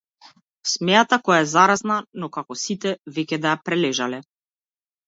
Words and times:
Смеата 0.69 1.19
која 1.27 1.37
е 1.43 1.45
заразна 1.51 1.99
но 2.25 2.31
како 2.39 2.59
сите 2.65 2.95
веќе 3.19 3.41
да 3.47 3.55
ја 3.55 3.65
прележале. 3.71 4.27